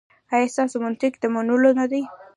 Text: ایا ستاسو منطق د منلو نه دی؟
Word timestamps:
ایا 0.33 0.51
ستاسو 0.53 0.75
منطق 0.85 1.13
د 1.19 1.23
منلو 1.33 1.69
نه 1.79 1.85
دی؟ 1.91 2.01